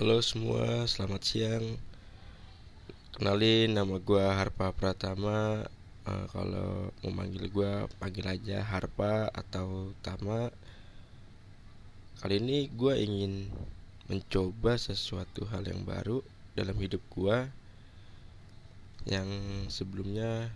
[0.00, 1.76] Halo semua, selamat siang.
[3.12, 5.68] Kenalin nama gue Harpa Pratama.
[6.08, 10.48] Eh, kalau mau manggil gue, panggil aja Harpa atau Tama.
[12.16, 13.52] Kali ini gue ingin
[14.08, 16.24] mencoba sesuatu hal yang baru
[16.56, 17.36] dalam hidup gue
[19.04, 19.28] yang
[19.68, 20.48] sebelumnya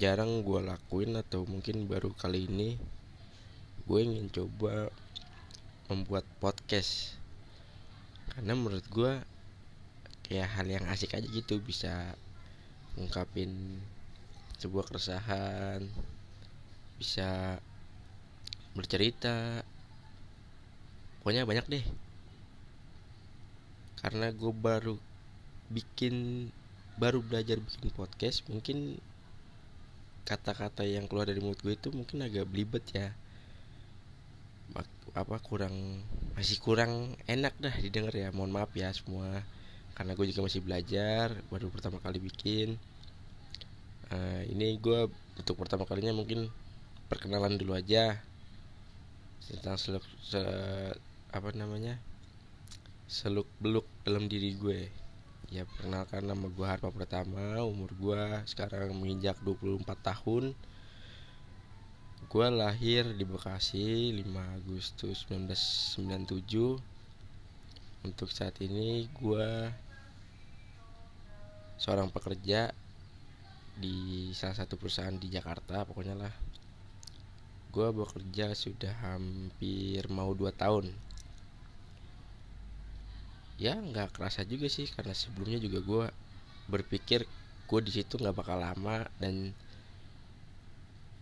[0.00, 2.80] jarang gue lakuin atau mungkin baru kali ini
[3.84, 4.88] gue ingin coba
[5.92, 7.20] membuat podcast
[8.34, 9.12] karena menurut gue
[10.26, 12.18] kayak hal yang asik aja gitu bisa
[12.98, 13.50] ngungkapin
[14.58, 15.86] sebuah keresahan
[16.98, 17.58] bisa
[18.74, 19.62] bercerita.
[21.20, 21.84] Pokoknya banyak deh.
[24.00, 24.96] Karena gue baru
[25.72, 26.48] bikin
[27.00, 29.00] baru belajar bikin podcast mungkin
[30.22, 33.10] kata-kata yang keluar dari mulut gue itu mungkin agak belibet ya
[35.14, 36.02] apa kurang
[36.34, 38.34] masih kurang enak dah didengar ya.
[38.34, 39.46] Mohon maaf ya semua
[39.94, 42.74] karena gue juga masih belajar baru pertama kali bikin.
[44.10, 45.06] Uh, ini gue
[45.38, 46.50] untuk pertama kalinya mungkin
[47.06, 48.18] perkenalan dulu aja
[49.44, 50.40] tentang seluk se,
[51.30, 52.00] apa namanya
[53.06, 54.90] seluk beluk dalam diri gue.
[55.54, 60.58] Ya perkenalkan nama gue Harpa pertama umur gue sekarang menginjak 24 tahun
[62.34, 64.26] Gue lahir di Bekasi 5
[64.58, 66.82] Agustus 1997
[68.02, 69.70] Untuk saat ini gue
[71.78, 72.74] seorang pekerja
[73.78, 76.34] di salah satu perusahaan di Jakarta pokoknya lah.
[77.70, 80.90] Gue bekerja sudah hampir mau 2 tahun.
[83.62, 86.10] Ya nggak kerasa juga sih karena sebelumnya juga gue
[86.66, 87.30] berpikir
[87.70, 89.54] gue di situ nggak bakal lama dan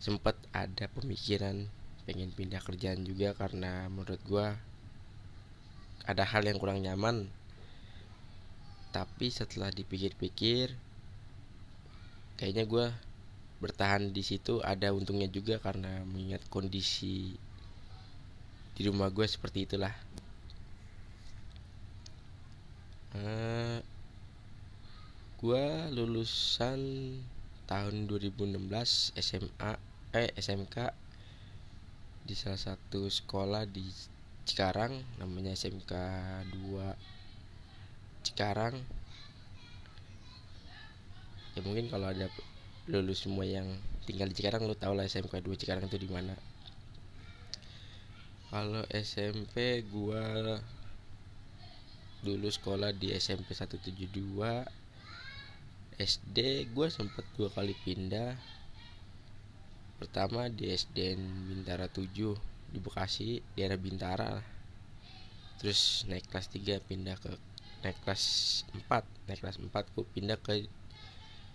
[0.00, 1.68] sempat ada pemikiran
[2.08, 4.48] pengen pindah kerjaan juga karena menurut gue
[6.08, 7.28] ada hal yang kurang nyaman.
[8.90, 10.72] Tapi setelah dipikir-pikir
[12.40, 12.86] kayaknya gue
[13.60, 14.64] bertahan di situ.
[14.64, 17.36] Ada untungnya juga karena mengingat kondisi
[18.72, 19.92] di rumah gue seperti itulah.
[23.12, 23.78] Uh, eh,
[25.44, 26.80] gue lulusan
[27.68, 30.90] tahun 2016 SMA eh SMK
[32.26, 33.86] di salah satu sekolah di
[34.42, 34.90] Cikarang
[35.22, 35.92] namanya SMK
[36.50, 38.74] 2 Cikarang.
[41.54, 42.26] Ya mungkin kalau ada
[42.90, 43.70] lulus semua yang
[44.02, 46.34] tinggal di Cikarang lu tau lah SMK 2 Cikarang itu di mana.
[48.50, 50.58] Kalau SMP gua
[52.26, 54.66] dulu sekolah di SMP 172
[56.00, 58.59] SD gue sempet dua kali pindah
[60.00, 62.08] pertama di SDN Bintara 7
[62.72, 64.32] di Bekasi daerah Bintara
[65.60, 67.36] terus naik kelas 3 pindah ke
[67.84, 68.24] naik kelas
[68.72, 70.64] 4 naik kelas 4 gue pindah ke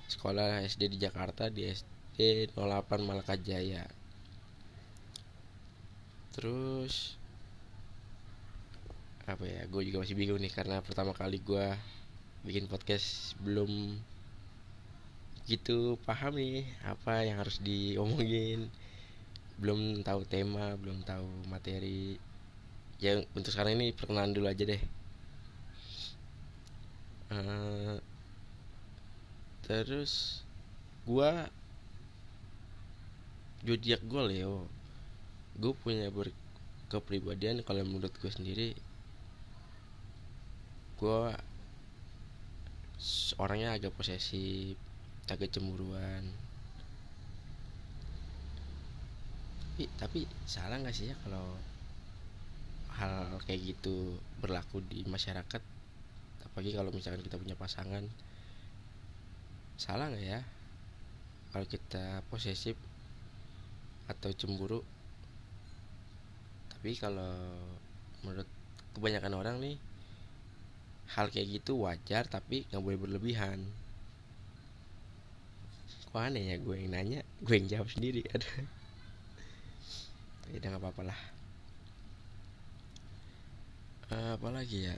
[0.05, 3.89] sekolah SD di Jakarta di SD 08 Malaka Jaya
[6.37, 7.17] terus
[9.25, 11.73] apa ya gue juga masih bingung nih karena pertama kali gue
[12.45, 13.97] bikin podcast belum
[15.45, 18.69] gitu paham nih apa yang harus diomongin.
[19.61, 22.17] Belum tahu tema belum tahu materi.
[23.01, 24.81] Ya untuk sekarang ini perkenalan dulu aja deh.
[27.29, 27.97] Uh,
[29.65, 30.45] terus
[31.09, 31.49] gua
[33.65, 34.69] zodiak gue Leo
[35.57, 36.29] gue punya ber
[36.85, 38.77] kepribadian kalau menurut gue sendiri
[41.01, 41.21] gue
[43.41, 44.77] orangnya agak posesif
[45.33, 46.23] agak cemburuan
[49.75, 51.43] tapi tapi salah nggak sih ya kalau
[52.95, 55.59] hal kayak gitu berlaku di masyarakat?
[56.47, 58.07] Apalagi kalau misalkan kita punya pasangan
[59.75, 60.39] salah nggak ya?
[61.51, 62.79] Kalau kita posesif
[64.07, 64.79] atau cemburu.
[66.71, 67.35] Tapi kalau
[68.23, 68.47] menurut
[68.95, 69.75] kebanyakan orang nih
[71.19, 73.59] hal kayak gitu wajar tapi nggak boleh berlebihan
[76.15, 78.47] kok aneh ya gue yang nanya gue yang jawab sendiri ada
[80.47, 81.19] ya nggak apa-apa lah.
[84.13, 84.95] Uh, apa lagi ya?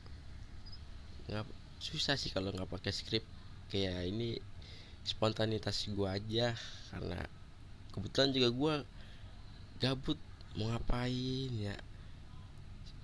[1.32, 1.48] Nggak
[1.80, 3.24] susah sih kalau nggak pakai skrip.
[3.72, 4.40] Kayak ini
[5.08, 6.56] spontanitas gue aja
[6.92, 7.20] karena
[7.96, 8.74] kebetulan juga gue
[9.82, 10.20] gabut
[10.60, 11.76] mau ngapain ya?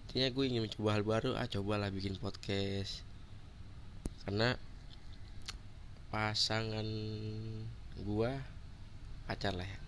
[0.06, 3.02] Intinya gue ingin mencoba hal baru ah cobalah bikin podcast.
[4.28, 4.56] Karena
[6.14, 6.86] pasangan
[8.02, 8.42] gua
[9.30, 9.80] pacar lah ya.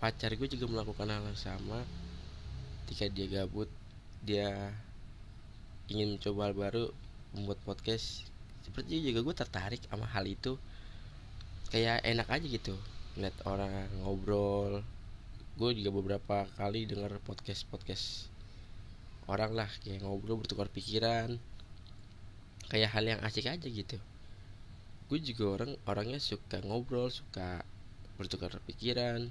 [0.00, 1.84] Pacar gue juga melakukan hal yang sama.
[2.84, 3.68] Ketika dia gabut
[4.20, 4.72] dia
[5.88, 6.84] ingin mencoba hal baru
[7.32, 8.28] membuat podcast
[8.60, 10.56] seperti juga gue tertarik sama hal itu.
[11.70, 12.74] Kayak enak aja gitu
[13.20, 14.82] lihat orang ngobrol.
[15.60, 18.32] Gue juga beberapa kali dengar podcast podcast
[19.28, 21.36] orang lah kayak ngobrol bertukar pikiran.
[22.70, 23.98] Kayak hal yang asik aja gitu
[25.10, 27.66] gue juga orang orangnya suka ngobrol suka
[28.14, 29.26] bertukar pikiran.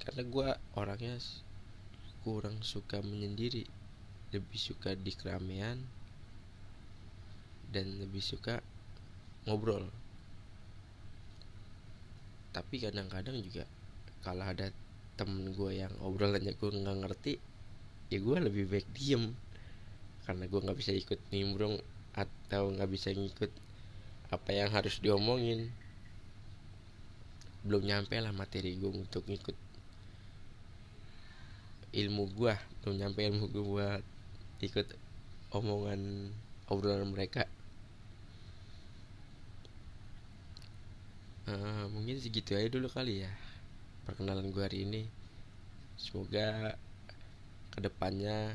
[0.00, 0.48] Karena gue
[0.80, 1.20] orangnya
[2.24, 3.68] kurang suka menyendiri.
[4.32, 5.76] Lebih suka di keramaian
[7.68, 8.64] dan lebih suka
[9.44, 9.84] ngobrol.
[12.56, 13.68] Tapi kadang-kadang juga
[14.24, 14.72] kalau ada
[15.20, 17.36] temen gue yang obrolannya gue nggak ngerti
[18.08, 19.36] ya gue lebih baik diem.
[20.24, 21.76] Karena gue nggak bisa ikut nimbrung
[22.20, 23.50] atau nggak bisa ngikut
[24.30, 25.72] apa yang harus diomongin.
[27.64, 29.56] Belum nyampe lah materi gue untuk ngikut
[31.90, 34.02] ilmu gue belum nyampe ilmu gue buat
[34.62, 34.86] ikut
[35.50, 36.30] omongan
[36.70, 37.44] obrolan mereka.
[41.50, 43.32] Uh, mungkin segitu aja dulu kali ya
[44.06, 45.02] perkenalan gue hari ini.
[45.98, 46.78] Semoga
[47.74, 48.54] ke depannya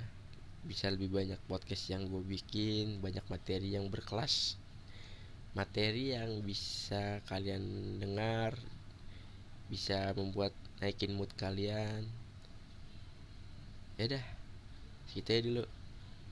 [0.66, 4.58] bisa lebih banyak podcast yang gue bikin banyak materi yang berkelas.
[5.54, 7.64] Materi yang bisa kalian
[8.02, 8.58] dengar
[9.70, 10.52] bisa membuat
[10.82, 12.10] naikin mood kalian.
[13.96, 14.26] Ya dah
[15.14, 15.64] kita dulu.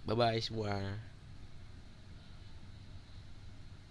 [0.03, 1.12] Bye bye semua